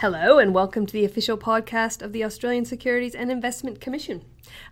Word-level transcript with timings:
Hello, 0.00 0.38
and 0.38 0.52
welcome 0.52 0.84
to 0.84 0.92
the 0.92 1.06
official 1.06 1.38
podcast 1.38 2.02
of 2.02 2.12
the 2.12 2.22
Australian 2.22 2.66
Securities 2.66 3.14
and 3.14 3.30
Investment 3.30 3.80
Commission. 3.80 4.22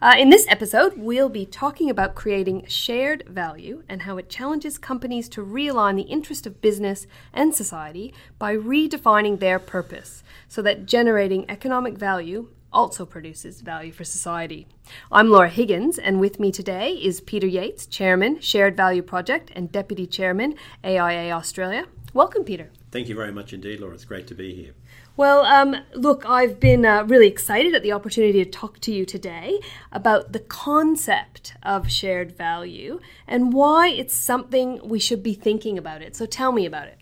Uh, 0.03 0.13
in 0.19 0.29
this 0.29 0.47
episode, 0.51 0.99
we'll 0.99 1.31
be 1.31 1.47
talking 1.47 1.89
about 1.89 2.15
creating 2.15 2.67
shared 2.67 3.27
value 3.27 3.85
and 3.89 4.03
how 4.03 4.19
it 4.19 4.29
challenges 4.29 4.77
companies 4.77 5.31
to 5.31 5.43
realign 5.43 5.97
the 5.97 6.03
interest 6.03 6.47
of 6.47 6.61
business 6.61 7.07
and 7.33 7.55
society 7.55 8.13
by 8.39 8.55
redefining 8.55 9.41
their 9.41 9.59
purpose 9.59 10.23
so 10.47 10.61
that 10.61 10.85
generating 10.85 11.49
economic 11.49 11.97
value 11.97 12.51
also 12.71 13.07
produces 13.07 13.63
value 13.63 13.93
for 13.93 14.05
society. 14.05 14.67
I'm 15.11 15.31
Laura 15.31 15.49
Higgins, 15.49 15.97
and 15.97 16.21
with 16.21 16.39
me 16.39 16.53
today 16.53 16.91
is 16.91 17.23
Peter 17.23 17.47
Yates, 17.47 17.87
Chairman, 17.87 18.41
Shared 18.41 18.77
Value 18.77 19.01
Project, 19.01 19.51
and 19.55 19.73
Deputy 19.73 20.07
Chairman, 20.07 20.55
AIA 20.85 21.33
Australia. 21.33 21.87
Welcome, 22.13 22.45
Peter. 22.45 22.71
Thank 22.93 23.09
you 23.09 23.17
very 23.17 23.33
much 23.33 23.53
indeed, 23.53 23.81
Laura. 23.81 23.95
It's 23.95 24.05
great 24.05 24.29
to 24.29 24.35
be 24.35 24.55
here. 24.55 24.75
Well, 25.17 25.45
um, 25.45 25.77
look, 25.95 26.25
I've 26.27 26.59
been 26.59 26.85
uh, 26.85 27.05
really 27.05 27.29
excited 27.29 27.73
at 27.73 27.85
the 27.85 27.93
opportunity 27.93 28.45
to 28.45 28.51
talk 28.51 28.81
to 28.81 28.93
you 28.93 29.07
today 29.07 29.61
about 29.93 30.33
the 30.33 30.41
concept 30.41 31.55
of 31.63 31.89
shared 31.89 32.37
value 32.37 32.99
and 33.29 33.53
why 33.53 33.89
it's 33.89 34.13
something 34.13 34.81
we 34.83 34.99
should 34.99 35.23
be 35.23 35.35
thinking 35.35 35.79
about 35.79 36.03
it. 36.03 36.17
So 36.17 36.27
tell 36.27 36.51
me 36.51 36.67
about 36.67 36.89
it. 36.89 36.99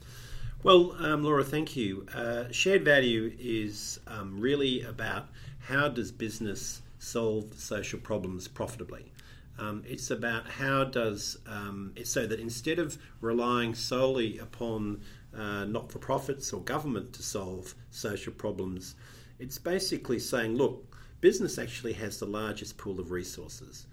Well, 0.63 0.95
um, 0.99 1.25
Laura, 1.25 1.43
thank 1.43 1.75
you. 1.75 2.07
Uh, 2.15 2.45
shared 2.51 2.85
value 2.85 3.35
is 3.41 3.99
um, 4.07 4.39
really 4.39 4.83
about 4.83 5.29
how 5.61 5.89
does 5.89 6.13
business 6.13 6.83
solve 6.99 7.55
social 7.59 7.99
problems 7.99 8.47
profitably. 8.47 9.11
Um, 9.59 9.85
it's 9.87 10.11
about 10.11 10.49
how 10.49 10.85
does 10.85 11.39
um, 11.47 11.95
so 12.05 12.27
that 12.27 12.41
instead 12.41 12.79
of 12.79 12.99
relying 13.21 13.75
solely 13.75 14.39
upon 14.39 15.01
uh, 15.37 15.65
not 15.65 15.91
for 15.91 15.99
profits 15.99 16.53
or 16.53 16.61
government 16.61 17.13
to 17.15 17.23
solve 17.23 17.75
social 17.91 18.33
problems. 18.33 18.95
It's 19.39 19.59
basically 19.59 20.19
saying, 20.19 20.57
look, 20.57 20.97
business 21.21 21.59
actually 21.59 21.95
has 21.95 22.19
the 22.19 22.27
largest 22.27 22.77
pool 22.77 23.01
of 23.01 23.11
resources. 23.11 23.87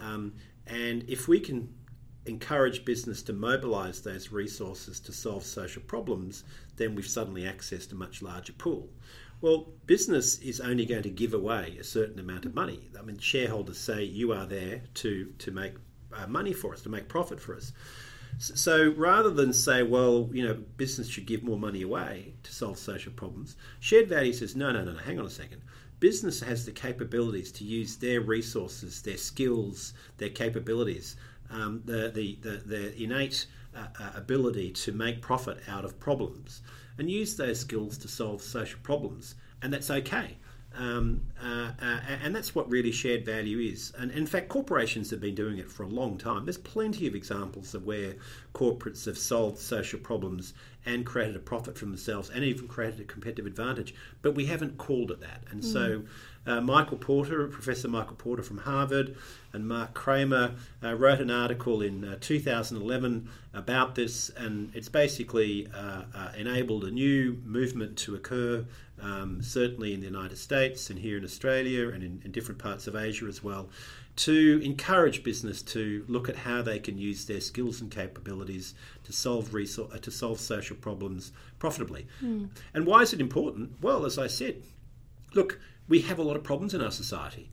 Um, 0.00 0.34
and 0.66 1.04
if 1.08 1.28
we 1.28 1.40
can 1.40 1.72
encourage 2.26 2.84
business 2.84 3.22
to 3.22 3.32
mobilize 3.32 4.00
those 4.00 4.30
resources 4.30 5.00
to 5.00 5.12
solve 5.12 5.44
social 5.44 5.82
problems, 5.82 6.44
then 6.76 6.94
we've 6.94 7.06
suddenly 7.06 7.42
accessed 7.42 7.92
a 7.92 7.96
much 7.96 8.22
larger 8.22 8.52
pool. 8.52 8.88
Well, 9.40 9.72
business 9.86 10.38
is 10.38 10.60
only 10.60 10.86
going 10.86 11.02
to 11.02 11.10
give 11.10 11.34
away 11.34 11.76
a 11.80 11.84
certain 11.84 12.20
amount 12.20 12.44
of 12.44 12.54
money. 12.54 12.90
I 12.96 13.02
mean, 13.02 13.18
shareholders 13.18 13.78
say 13.78 14.04
you 14.04 14.32
are 14.32 14.46
there 14.46 14.82
to, 14.94 15.32
to 15.38 15.50
make 15.50 15.74
uh, 16.12 16.28
money 16.28 16.52
for 16.52 16.72
us, 16.72 16.82
to 16.82 16.88
make 16.88 17.08
profit 17.08 17.40
for 17.40 17.56
us. 17.56 17.72
So 18.42 18.92
rather 18.96 19.30
than 19.30 19.52
say, 19.52 19.84
well, 19.84 20.28
you 20.32 20.44
know, 20.44 20.54
business 20.76 21.08
should 21.08 21.26
give 21.26 21.44
more 21.44 21.58
money 21.58 21.82
away 21.82 22.34
to 22.42 22.52
solve 22.52 22.76
social 22.76 23.12
problems, 23.12 23.54
shared 23.78 24.08
value 24.08 24.32
says, 24.32 24.56
no, 24.56 24.72
no, 24.72 24.84
no, 24.84 24.94
no, 24.94 24.98
hang 24.98 25.20
on 25.20 25.26
a 25.26 25.30
second. 25.30 25.62
Business 26.00 26.40
has 26.40 26.66
the 26.66 26.72
capabilities 26.72 27.52
to 27.52 27.64
use 27.64 27.94
their 27.94 28.20
resources, 28.20 29.00
their 29.02 29.16
skills, 29.16 29.94
their 30.18 30.28
capabilities, 30.28 31.14
um, 31.50 31.82
the, 31.84 32.10
the, 32.12 32.36
the, 32.42 32.56
the 32.66 33.00
innate 33.00 33.46
uh, 33.76 33.86
uh, 34.00 34.10
ability 34.16 34.72
to 34.72 34.90
make 34.90 35.22
profit 35.22 35.58
out 35.68 35.84
of 35.84 36.00
problems 36.00 36.62
and 36.98 37.08
use 37.08 37.36
those 37.36 37.60
skills 37.60 37.96
to 37.98 38.08
solve 38.08 38.42
social 38.42 38.80
problems. 38.82 39.36
And 39.62 39.72
that's 39.72 39.90
okay. 39.90 40.38
Um, 40.76 41.22
uh, 41.42 41.72
uh, 41.80 42.00
and 42.22 42.34
that's 42.34 42.54
what 42.54 42.70
really 42.70 42.92
shared 42.92 43.24
value 43.24 43.58
is. 43.58 43.92
And 43.98 44.10
in 44.10 44.26
fact, 44.26 44.48
corporations 44.48 45.10
have 45.10 45.20
been 45.20 45.34
doing 45.34 45.58
it 45.58 45.70
for 45.70 45.82
a 45.82 45.88
long 45.88 46.18
time. 46.18 46.44
There's 46.44 46.58
plenty 46.58 47.06
of 47.06 47.14
examples 47.14 47.74
of 47.74 47.84
where 47.84 48.14
corporates 48.54 49.04
have 49.06 49.18
solved 49.18 49.58
social 49.58 49.98
problems 49.98 50.54
and 50.84 51.06
created 51.06 51.36
a 51.36 51.40
profit 51.40 51.78
for 51.78 51.84
themselves 51.84 52.30
and 52.30 52.44
even 52.44 52.66
created 52.66 53.00
a 53.00 53.04
competitive 53.04 53.46
advantage, 53.46 53.94
but 54.20 54.34
we 54.34 54.46
haven't 54.46 54.78
called 54.78 55.10
it 55.10 55.20
that. 55.20 55.42
And 55.50 55.62
mm. 55.62 55.72
so, 55.72 56.02
uh, 56.44 56.60
Michael 56.60 56.96
Porter, 56.96 57.46
Professor 57.46 57.86
Michael 57.86 58.16
Porter 58.16 58.42
from 58.42 58.58
Harvard, 58.58 59.16
and 59.52 59.68
Mark 59.68 59.94
Kramer 59.94 60.54
uh, 60.82 60.94
wrote 60.94 61.20
an 61.20 61.30
article 61.30 61.82
in 61.82 62.04
uh, 62.04 62.16
2011 62.20 63.28
about 63.54 63.94
this, 63.94 64.30
and 64.30 64.72
it's 64.74 64.88
basically 64.88 65.68
uh, 65.72 66.02
uh, 66.12 66.32
enabled 66.36 66.84
a 66.84 66.90
new 66.90 67.40
movement 67.44 67.96
to 67.98 68.16
occur, 68.16 68.64
um, 69.00 69.40
certainly 69.40 69.94
in 69.94 70.00
the 70.00 70.06
United 70.06 70.36
States 70.36 70.90
and 70.90 70.98
here 70.98 71.16
in 71.16 71.24
Australia 71.24 71.88
and 71.90 72.02
in, 72.02 72.20
in 72.24 72.32
different 72.32 72.60
parts 72.60 72.86
of 72.86 72.96
Asia 72.96 73.26
as 73.26 73.42
well 73.42 73.68
to 74.14 74.60
encourage 74.62 75.24
business 75.24 75.62
to 75.62 76.04
look 76.06 76.28
at 76.28 76.36
how 76.36 76.60
they 76.60 76.78
can 76.78 76.98
use 76.98 77.24
their 77.24 77.40
skills 77.40 77.80
and 77.80 77.90
capabilities 77.90 78.74
to 79.04 79.12
solve 79.12 79.54
resource, 79.54 79.90
uh, 79.94 79.98
to 79.98 80.10
solve 80.10 80.38
social 80.38 80.71
problems 80.80 81.32
profitably. 81.58 82.06
Mm. 82.22 82.48
And 82.74 82.86
why 82.86 83.02
is 83.02 83.12
it 83.12 83.20
important? 83.20 83.80
Well, 83.80 84.04
as 84.04 84.18
I 84.18 84.26
said, 84.26 84.62
look, 85.34 85.60
we 85.88 86.00
have 86.02 86.18
a 86.18 86.22
lot 86.22 86.36
of 86.36 86.42
problems 86.42 86.74
in 86.74 86.82
our 86.82 86.90
society. 86.90 87.50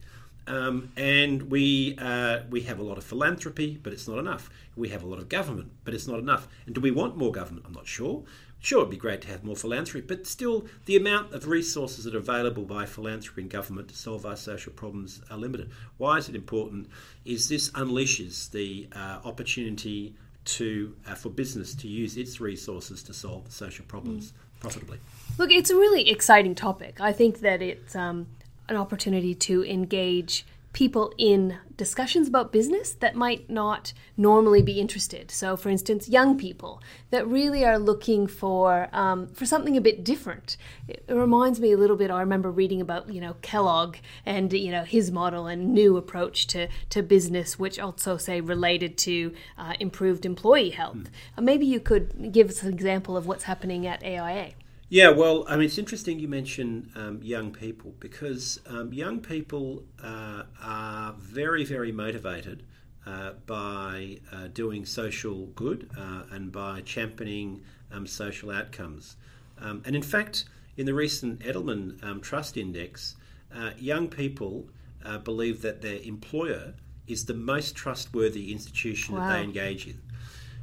Um, 0.47 0.91
and 0.97 1.43
we 1.51 1.95
uh, 1.99 2.39
we 2.49 2.61
have 2.61 2.79
a 2.79 2.83
lot 2.83 2.97
of 2.97 3.03
philanthropy, 3.03 3.79
but 3.83 3.93
it's 3.93 4.07
not 4.07 4.17
enough. 4.17 4.49
We 4.75 4.89
have 4.89 5.03
a 5.03 5.05
lot 5.05 5.19
of 5.19 5.29
government, 5.29 5.71
but 5.83 5.93
it's 5.93 6.07
not 6.07 6.17
enough. 6.17 6.47
And 6.65 6.73
do 6.73 6.81
we 6.81 6.89
want 6.89 7.17
more 7.17 7.31
government? 7.31 7.65
I'm 7.67 7.73
not 7.73 7.87
sure. 7.87 8.23
Sure, 8.61 8.79
it'd 8.79 8.89
be 8.89 8.97
great 8.97 9.21
to 9.21 9.29
have 9.29 9.43
more 9.43 9.55
philanthropy, 9.55 10.05
but 10.05 10.27
still, 10.27 10.65
the 10.85 10.97
amount 10.97 11.33
of 11.33 11.47
resources 11.47 12.03
that 12.03 12.13
are 12.13 12.17
available 12.17 12.63
by 12.63 12.85
philanthropy 12.85 13.43
and 13.43 13.49
government 13.49 13.87
to 13.87 13.95
solve 13.95 14.25
our 14.25 14.35
social 14.35 14.73
problems 14.73 15.21
are 15.29 15.37
limited. 15.37 15.69
Why 15.97 16.17
is 16.17 16.27
it 16.27 16.35
important? 16.35 16.89
Is 17.23 17.47
this 17.47 17.69
unleashes 17.69 18.51
the 18.51 18.89
uh, 18.91 19.19
opportunity 19.23 20.15
to 20.57 20.95
uh, 21.07 21.15
for 21.15 21.29
business 21.29 21.75
to 21.75 21.87
use 21.87 22.17
its 22.17 22.41
resources 22.41 23.03
to 23.03 23.13
solve 23.13 23.51
social 23.51 23.85
problems 23.85 24.31
mm. 24.31 24.59
profitably. 24.59 24.99
Look, 25.37 25.51
it's 25.51 25.69
a 25.69 25.75
really 25.75 26.09
exciting 26.09 26.55
topic. 26.55 26.99
I 26.99 27.13
think 27.13 27.39
that 27.41 27.61
it's 27.61 27.95
um, 27.95 28.27
an 28.67 28.75
opportunity 28.75 29.35
to 29.35 29.63
engage 29.65 30.45
people 30.73 31.13
in 31.17 31.57
discussions 31.75 32.27
about 32.27 32.51
business 32.51 32.91
that 32.91 33.15
might 33.15 33.49
not 33.49 33.93
normally 34.17 34.61
be 34.61 34.79
interested. 34.79 35.31
So, 35.31 35.55
for 35.57 35.69
instance, 35.69 36.09
young 36.09 36.37
people 36.37 36.81
that 37.09 37.27
really 37.27 37.65
are 37.65 37.79
looking 37.79 38.27
for 38.27 38.87
um, 38.93 39.27
for 39.27 39.45
something 39.45 39.75
a 39.75 39.81
bit 39.81 40.03
different. 40.03 40.57
It 40.87 41.03
reminds 41.07 41.59
me 41.59 41.71
a 41.71 41.77
little 41.77 41.95
bit. 41.95 42.11
I 42.11 42.19
remember 42.19 42.51
reading 42.51 42.81
about 42.81 43.11
you 43.11 43.21
know 43.21 43.35
Kellogg 43.41 43.97
and 44.25 44.51
you 44.53 44.71
know 44.71 44.83
his 44.83 45.11
model 45.11 45.47
and 45.47 45.73
new 45.73 45.97
approach 45.97 46.47
to 46.47 46.67
to 46.89 47.01
business, 47.01 47.57
which 47.57 47.79
also 47.79 48.17
say 48.17 48.41
related 48.41 48.97
to 48.99 49.33
uh, 49.57 49.73
improved 49.79 50.25
employee 50.25 50.71
health. 50.71 50.97
Mm. 50.97 51.07
Uh, 51.37 51.41
maybe 51.41 51.65
you 51.65 51.79
could 51.79 52.31
give 52.31 52.49
us 52.49 52.61
an 52.63 52.73
example 52.73 53.17
of 53.17 53.25
what's 53.25 53.45
happening 53.45 53.87
at 53.87 54.03
AIA. 54.03 54.51
Yeah, 54.91 55.09
well, 55.09 55.45
I 55.47 55.55
mean, 55.55 55.65
it's 55.65 55.77
interesting 55.77 56.19
you 56.19 56.27
mention 56.27 56.91
um, 56.95 57.19
young 57.21 57.51
people 57.51 57.93
because 57.99 58.59
um, 58.65 58.91
young 58.91 59.19
people 59.19 59.83
uh, 60.03 60.43
are 60.63 61.13
very, 61.19 61.63
very 61.63 61.91
motivated 61.91 62.63
uh, 63.05 63.33
by 63.45 64.17
uh, 64.33 64.47
doing 64.47 64.85
social 64.85 65.45
good 65.47 65.91
uh, 65.95 66.23
and 66.31 66.51
by 66.51 66.81
championing 66.81 67.61
um, 67.91 68.07
social 68.07 68.49
outcomes. 68.49 69.15
Um, 69.61 69.83
and 69.85 69.95
in 69.95 70.01
fact, 70.01 70.45
in 70.75 70.87
the 70.87 70.93
recent 70.95 71.41
Edelman 71.41 72.03
um, 72.03 72.19
Trust 72.19 72.57
Index, 72.57 73.15
uh, 73.55 73.71
young 73.77 74.07
people 74.07 74.69
uh, 75.05 75.19
believe 75.19 75.61
that 75.61 75.83
their 75.83 75.99
employer 76.01 76.73
is 77.07 77.25
the 77.25 77.35
most 77.35 77.75
trustworthy 77.75 78.51
institution 78.51 79.15
wow. 79.15 79.27
that 79.27 79.37
they 79.37 79.43
engage 79.43 79.85
in. 79.85 80.01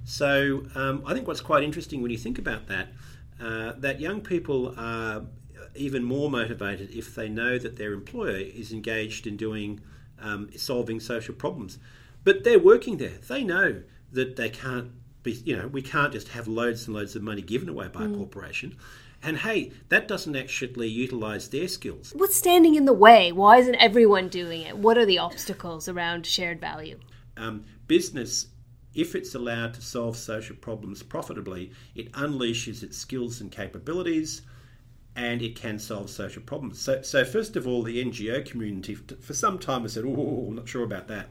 So 0.04 0.64
um, 0.74 1.04
I 1.06 1.14
think 1.14 1.28
what's 1.28 1.40
quite 1.40 1.62
interesting 1.62 2.02
when 2.02 2.10
you 2.10 2.18
think 2.18 2.38
about 2.38 2.66
that 2.68 2.88
uh, 3.40 3.72
that 3.76 4.00
young 4.00 4.20
people 4.20 4.74
are 4.76 5.24
even 5.74 6.02
more 6.02 6.30
motivated 6.30 6.90
if 6.90 7.14
they 7.14 7.28
know 7.28 7.58
that 7.58 7.76
their 7.76 7.92
employer 7.92 8.36
is 8.36 8.72
engaged 8.72 9.26
in 9.26 9.36
doing 9.36 9.80
um, 10.20 10.48
solving 10.56 11.00
social 11.00 11.34
problems. 11.34 11.78
But 12.24 12.44
they're 12.44 12.58
working 12.58 12.96
there. 12.96 13.18
They 13.28 13.44
know 13.44 13.82
that 14.12 14.36
they 14.36 14.48
can't 14.48 14.90
be, 15.22 15.32
you 15.44 15.56
know, 15.56 15.66
we 15.66 15.82
can't 15.82 16.12
just 16.12 16.28
have 16.28 16.48
loads 16.48 16.86
and 16.86 16.96
loads 16.96 17.14
of 17.14 17.22
money 17.22 17.42
given 17.42 17.68
away 17.68 17.88
by 17.88 18.02
mm. 18.02 18.14
a 18.14 18.16
corporation. 18.16 18.76
And 19.22 19.38
hey, 19.38 19.72
that 19.88 20.08
doesn't 20.08 20.36
actually 20.36 20.88
utilize 20.88 21.48
their 21.48 21.68
skills. 21.68 22.12
What's 22.14 22.36
standing 22.36 22.74
in 22.74 22.84
the 22.84 22.92
way? 22.92 23.32
Why 23.32 23.58
isn't 23.58 23.74
everyone 23.76 24.28
doing 24.28 24.62
it? 24.62 24.76
What 24.76 24.98
are 24.98 25.06
the 25.06 25.18
obstacles 25.18 25.88
around 25.88 26.26
shared 26.26 26.60
value? 26.60 26.98
Um, 27.36 27.64
business 27.86 28.48
if 28.96 29.14
it's 29.14 29.34
allowed 29.34 29.74
to 29.74 29.82
solve 29.82 30.16
social 30.16 30.56
problems 30.56 31.02
profitably, 31.02 31.70
it 31.94 32.10
unleashes 32.12 32.82
its 32.82 32.96
skills 32.96 33.40
and 33.40 33.52
capabilities 33.52 34.42
and 35.14 35.40
it 35.40 35.56
can 35.56 35.78
solve 35.78 36.10
social 36.10 36.42
problems. 36.42 36.80
So, 36.80 37.02
so 37.02 37.24
first 37.24 37.56
of 37.56 37.66
all, 37.66 37.82
the 37.82 38.04
NGO 38.04 38.44
community 38.44 38.94
for 38.94 39.34
some 39.34 39.58
time 39.58 39.82
has 39.82 39.94
said, 39.94 40.04
oh, 40.06 40.46
I'm 40.48 40.56
not 40.56 40.68
sure 40.68 40.84
about 40.84 41.08
that. 41.08 41.28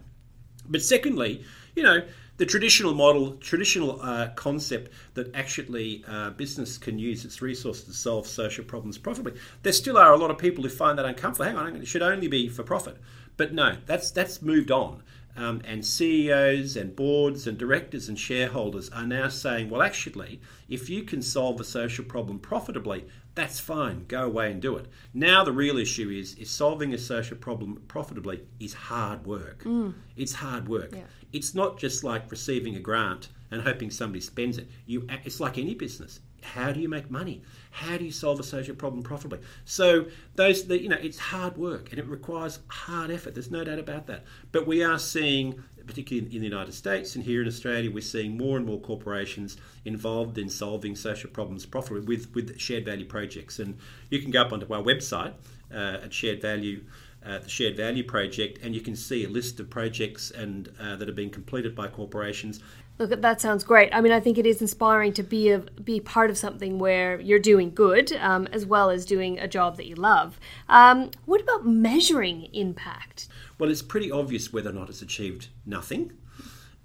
But 0.67 0.81
secondly, 0.81 1.43
you 1.75 1.83
know, 1.83 2.01
the 2.37 2.45
traditional 2.45 2.93
model, 2.93 3.37
traditional 3.37 4.01
uh, 4.01 4.29
concept 4.35 4.91
that 5.13 5.33
actually 5.35 6.03
uh, 6.07 6.31
business 6.31 6.77
can 6.77 6.99
use 6.99 7.23
its 7.23 7.41
resources 7.41 7.85
to 7.85 7.93
solve 7.93 8.27
social 8.27 8.65
problems 8.65 8.97
profitably. 8.97 9.39
There 9.63 9.71
still 9.71 9.97
are 9.97 10.11
a 10.11 10.17
lot 10.17 10.31
of 10.31 10.37
people 10.37 10.63
who 10.63 10.69
find 10.69 10.97
that 10.97 11.05
uncomfortable. 11.05 11.45
Hang 11.45 11.57
on, 11.57 11.75
it 11.75 11.87
should 11.87 12.01
only 12.01 12.27
be 12.27 12.49
for 12.49 12.63
profit. 12.63 12.97
But 13.37 13.53
no, 13.53 13.77
that's 13.85 14.11
that's 14.11 14.41
moved 14.41 14.71
on. 14.71 15.03
Um, 15.37 15.61
and 15.65 15.85
CEOs 15.85 16.77
and 16.77 16.95
boards 16.95 17.45
and 17.45 17.57
directors 17.57 18.07
and 18.07 18.17
shareholders 18.17 18.89
are 18.91 19.05
now 19.05 19.27
saying, 19.27 19.69
well, 19.69 19.81
actually, 19.81 20.39
if 20.69 20.89
you 20.89 21.03
can 21.03 21.21
solve 21.21 21.59
a 21.59 21.65
social 21.65 22.05
problem 22.05 22.39
profitably, 22.39 23.05
that's 23.35 23.59
fine. 23.59 24.05
Go 24.07 24.23
away 24.23 24.49
and 24.49 24.61
do 24.61 24.77
it. 24.77 24.87
Now 25.13 25.43
the 25.43 25.51
real 25.51 25.77
issue 25.77 26.09
is 26.09 26.35
is 26.35 26.49
solving 26.49 26.93
a 26.93 26.97
social 26.97 27.35
problem 27.35 27.81
profitably 27.89 28.41
is 28.61 28.73
hard 28.73 29.25
work. 29.25 29.63
Mm. 29.65 29.93
It's 30.15 30.33
hard 30.33 30.69
work. 30.69 30.91
Yeah. 30.93 31.03
It's 31.33 31.53
not 31.53 31.77
just 31.77 32.03
like 32.03 32.31
receiving 32.31 32.77
a 32.77 32.79
grant 32.79 33.27
and 33.51 33.61
hoping 33.61 33.91
somebody 33.91 34.21
spends 34.21 34.57
it. 34.57 34.69
You, 34.85 35.05
it's 35.25 35.41
like 35.41 35.57
any 35.57 35.75
business. 35.75 36.21
How 36.53 36.71
do 36.71 36.79
you 36.79 36.87
make 36.87 37.09
money? 37.09 37.41
How 37.71 37.97
do 37.97 38.05
you 38.05 38.11
solve 38.11 38.39
a 38.39 38.43
social 38.43 38.75
problem 38.75 39.03
profitably? 39.03 39.39
So 39.65 40.05
those, 40.35 40.67
the, 40.67 40.81
you 40.81 40.89
know, 40.89 40.97
it's 41.01 41.17
hard 41.17 41.57
work 41.57 41.89
and 41.89 41.99
it 41.99 42.05
requires 42.07 42.59
hard 42.67 43.11
effort. 43.11 43.33
There's 43.33 43.51
no 43.51 43.63
doubt 43.63 43.79
about 43.79 44.07
that. 44.07 44.23
But 44.51 44.65
we 44.67 44.83
are 44.83 44.99
seeing, 44.99 45.63
particularly 45.85 46.33
in 46.33 46.41
the 46.41 46.47
United 46.47 46.73
States 46.73 47.15
and 47.15 47.23
here 47.23 47.41
in 47.41 47.47
Australia, 47.47 47.91
we're 47.91 48.01
seeing 48.01 48.37
more 48.37 48.57
and 48.57 48.65
more 48.65 48.79
corporations 48.79 49.57
involved 49.83 50.37
in 50.37 50.49
solving 50.49 50.95
social 50.95 51.29
problems 51.29 51.65
profitably 51.65 52.05
with 52.05 52.33
with 52.33 52.59
shared 52.59 52.85
value 52.85 53.05
projects. 53.05 53.59
And 53.59 53.77
you 54.09 54.21
can 54.21 54.31
go 54.31 54.41
up 54.41 54.53
onto 54.53 54.71
our 54.73 54.83
website 54.83 55.33
uh, 55.73 56.03
at 56.03 56.13
Shared 56.13 56.41
Value. 56.41 56.81
Uh, 57.25 57.39
the 57.39 57.49
Shared 57.49 57.75
Value 57.75 58.03
Project, 58.03 58.59
and 58.61 58.75
you 58.75 58.81
can 58.81 58.95
see 58.95 59.25
a 59.25 59.27
list 59.27 59.59
of 59.59 59.67
projects 59.67 60.29
and 60.29 60.69
uh, 60.79 60.95
that 60.95 61.07
have 61.07 61.15
been 61.15 61.31
completed 61.31 61.73
by 61.73 61.87
corporations. 61.87 62.59
Look, 62.97 63.21
that 63.21 63.41
sounds 63.41 63.65
great. 63.65 63.89
I 63.93 63.99
mean, 63.99 64.13
I 64.13 64.21
think 64.21 64.37
it 64.37 64.45
is 64.45 64.61
inspiring 64.61 65.11
to 65.13 65.23
be 65.23 65.49
a, 65.49 65.59
be 65.59 65.99
part 65.99 66.29
of 66.29 66.37
something 66.37 66.79
where 66.79 67.19
you're 67.19 67.39
doing 67.39 67.73
good 67.73 68.13
um, 68.13 68.47
as 68.53 68.65
well 68.65 68.89
as 68.89 69.05
doing 69.05 69.37
a 69.37 69.49
job 69.49 69.75
that 69.77 69.85
you 69.85 69.95
love. 69.95 70.39
Um, 70.69 71.11
what 71.25 71.41
about 71.41 71.65
measuring 71.65 72.43
impact? 72.53 73.27
Well, 73.59 73.69
it's 73.69 73.81
pretty 73.81 74.11
obvious 74.11 74.53
whether 74.53 74.69
or 74.69 74.73
not 74.73 74.89
it's 74.89 75.01
achieved 75.01 75.49
nothing, 75.65 76.13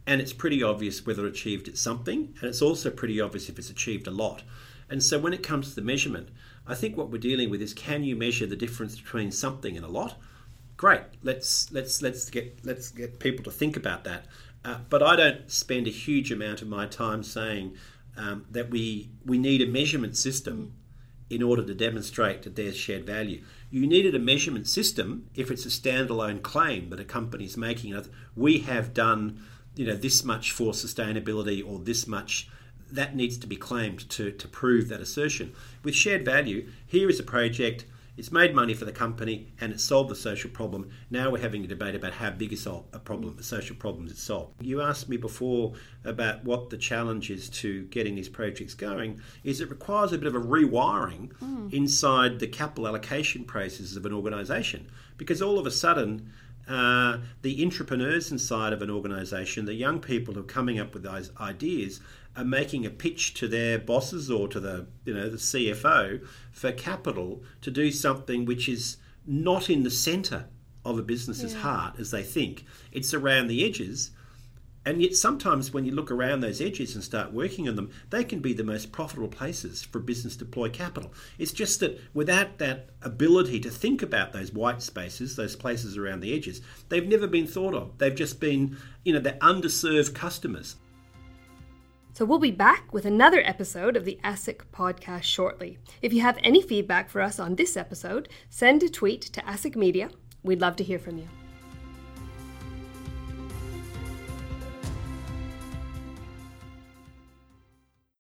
and 0.05 0.21
it's 0.21 0.33
pretty 0.33 0.65
obvious 0.65 1.07
whether 1.07 1.27
it 1.27 1.31
achieved 1.31 1.79
something, 1.79 2.35
and 2.41 2.49
it's 2.49 2.63
also 2.63 2.91
pretty 2.91 3.21
obvious 3.21 3.49
if 3.49 3.59
it's 3.59 3.71
achieved 3.71 4.09
a 4.09 4.13
lot. 4.13 4.43
And 4.89 5.01
so, 5.01 5.19
when 5.21 5.33
it 5.33 5.45
comes 5.45 5.69
to 5.69 5.75
the 5.77 5.83
measurement, 5.83 6.31
I 6.67 6.75
think 6.75 6.97
what 6.97 7.11
we're 7.11 7.19
dealing 7.19 7.51
with 7.51 7.63
is 7.63 7.73
can 7.73 8.03
you 8.03 8.17
measure 8.17 8.47
the 8.47 8.57
difference 8.57 8.99
between 9.01 9.31
something 9.31 9.77
and 9.77 9.87
a 9.87 9.89
lot? 9.89 10.17
Great. 10.77 11.03
Let's 11.23 11.71
let's 11.73 12.03
let's 12.03 12.31
get 12.31 12.65
let's 12.65 12.91
get 12.91 13.21
people 13.21 13.45
to 13.45 13.51
think 13.51 13.77
about 13.77 14.03
that. 14.05 14.27
Uh, 14.65 14.79
but 14.89 15.03
I 15.03 15.17
don't 15.17 15.51
spend 15.51 15.87
a 15.87 15.91
huge 15.91 16.31
amount 16.31 16.61
of 16.61 16.69
my 16.69 16.87
time 16.87 17.23
saying 17.23 17.77
um, 18.17 18.47
that 18.51 18.71
we 18.71 19.11
we 19.25 19.39
need 19.39 19.63
a 19.63 19.67
measurement 19.67 20.17
system 20.17 20.75
in 21.31 21.43
order 21.43 21.65
to 21.65 21.75
demonstrate 21.75 22.43
that 22.43 22.57
there's 22.57 22.77
shared 22.77 23.07
value. 23.07 23.43
You 23.71 23.87
needed 23.87 24.15
a 24.17 24.19
measurement 24.19 24.67
system 24.67 25.31
if 25.37 25.51
it's 25.51 25.65
a 25.65 25.69
standalone 25.69 26.43
claim 26.43 26.91
that 26.91 26.99
a 26.99 27.05
company 27.05 27.45
is 27.45 27.57
making. 27.57 27.97
We 28.35 28.59
have 28.61 28.93
done, 28.93 29.41
you 29.77 29.87
know, 29.87 29.95
this 29.95 30.25
much 30.25 30.51
for 30.51 30.73
sustainability 30.73 31.65
or 31.65 31.79
this 31.79 32.07
much. 32.09 32.49
That 32.91 33.15
needs 33.15 33.39
to 33.39 33.47
be 33.47 33.55
claimed 33.55 34.11
to, 34.11 34.33
to 34.33 34.49
prove 34.49 34.89
that 34.89 35.01
assertion. 35.01 35.55
With 35.85 35.95
shared 35.95 36.25
value, 36.25 36.69
here 36.85 37.09
is 37.09 37.21
a 37.21 37.23
project 37.23 37.85
it's 38.17 38.33
made 38.33 38.55
money 38.55 38.75
for 38.75 38.85
the 38.85 38.93
company 38.93 39.49
and 39.61 39.73
it 39.73 39.81
solved 39.81 40.11
the 40.11 40.15
social 40.15 40.51
problem. 40.51 40.91
Now 41.11 41.31
we're 41.31 41.41
having 41.41 41.65
a 41.65 41.69
debate 41.69 41.95
about 41.95 42.13
how 42.13 42.31
big 42.31 42.53
a, 42.53 42.71
a 42.93 42.99
problem, 42.99 43.37
a 43.39 43.43
social 43.43 43.77
problem 43.77 44.07
it 44.07 44.17
solved. 44.17 44.55
You 44.61 44.81
asked 44.83 45.09
me 45.09 45.17
before 45.17 45.75
about 46.05 46.45
what 46.45 46.71
the 46.71 46.77
challenge 46.77 47.31
is 47.31 47.49
to 47.51 47.85
getting 47.85 48.15
these 48.15 48.29
projects 48.29 48.75
going. 48.75 49.21
Is 49.45 49.61
it 49.61 49.71
requires 49.71 50.13
a 50.13 50.19
bit 50.19 50.27
of 50.27 50.35
a 50.35 50.41
rewiring 50.41 51.33
mm. 51.35 51.73
inside 51.73 52.39
the 52.39 52.47
capital 52.47 52.87
allocation 52.87 53.45
processes 53.45 53.97
of 53.97 54.07
an 54.07 54.13
organisation 54.13 54.91
because 55.17 55.43
all 55.43 55.59
of 55.59 55.67
a 55.67 55.71
sudden. 55.71 56.33
Uh, 56.69 57.19
the 57.43 57.65
entrepreneurs 57.65 58.31
inside 58.31 58.73
of 58.73 58.81
an 58.81 58.91
organisation, 58.91 59.65
the 59.65 59.75
young 59.75 59.99
people 59.99 60.35
who 60.35 60.41
are 60.41 60.45
coming 60.45 60.79
up 60.79 60.95
with 60.95 61.03
those 61.03 61.33
ideas, 61.41 62.01
are 62.37 62.45
making 62.45 62.87
a 62.87 62.91
pitch 62.91 63.35
to 63.35 63.49
their 63.49 63.79
bosses 63.79 64.31
or 64.31 64.49
to 64.49 64.61
the 64.61 64.87
you 65.05 65.15
know 65.15 65.29
the 65.29 65.37
CFO 65.37 66.27
for 66.53 66.73
capital 66.73 67.43
to 67.61 67.71
do 67.71 67.91
something 67.91 68.45
which 68.45 68.69
is 68.69 68.97
not 69.27 69.69
in 69.69 69.83
the 69.83 69.91
centre 69.91 70.47
of 70.85 70.99
a 70.99 71.03
business's 71.03 71.55
yeah. 71.55 71.61
heart 71.61 71.99
as 71.99 72.11
they 72.11 72.23
think. 72.23 72.65
It's 72.93 73.13
around 73.13 73.49
the 73.49 73.65
edges. 73.65 74.11
And 74.87 75.03
yet, 75.03 75.15
sometimes 75.15 75.75
when 75.75 75.85
you 75.85 75.93
look 75.93 76.11
around 76.11 76.41
those 76.41 76.63
edges 76.63 76.95
and 76.95 77.05
start 77.05 77.35
working 77.35 77.69
on 77.69 77.77
them, 77.77 77.91
they 78.09 78.25
can 78.25 78.41
be 78.41 78.55
the 78.55 78.65
most 78.65 78.93
profitable 78.93 79.29
places 79.29 79.83
for 79.83 79.99
business 79.99 80.37
to 80.39 80.47
deploy 80.47 80.71
capital. 80.71 81.13
It's 81.39 81.53
just 81.53 81.81
that 81.81 82.01
without 82.15 82.57
that 82.59 82.89
ability 83.03 83.61
to 83.61 83.71
think 83.71 84.01
about 84.01 84.33
those 84.33 84.55
white 84.55 84.81
spaces, 84.81 85.37
those 85.37 85.55
places 85.55 85.99
around 85.99 86.21
the 86.21 86.35
edges, 86.35 86.63
they've 86.89 87.07
never 87.07 87.27
been 87.27 87.47
thought 87.47 87.75
of. 87.75 87.99
They've 87.99 88.15
just 88.15 88.41
been, 88.41 88.79
you 89.05 89.13
know, 89.13 89.21
they're 89.21 89.35
underserved 89.35 90.15
customers. 90.15 90.77
So 92.21 92.27
we'll 92.27 92.39
be 92.39 92.51
back 92.51 92.93
with 92.93 93.07
another 93.07 93.41
episode 93.47 93.97
of 93.97 94.05
the 94.05 94.19
ASIC 94.23 94.65
podcast 94.75 95.23
shortly. 95.23 95.79
If 96.03 96.13
you 96.13 96.21
have 96.21 96.37
any 96.45 96.61
feedback 96.61 97.09
for 97.09 97.23
us 97.23 97.41
on 97.41 97.55
this 97.55 97.79
episode, 97.79 98.29
send 98.51 98.83
a 98.83 98.91
tweet 98.91 99.23
to 99.23 99.41
ASIC 99.41 99.75
Media. 99.75 100.11
We'd 100.43 100.61
love 100.61 100.77
to 100.77 100.85
hear 100.85 100.99
from 100.99 101.17
you. 101.17 101.29